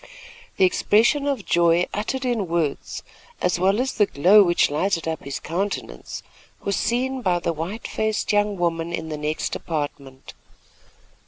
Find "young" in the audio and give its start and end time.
8.33-8.57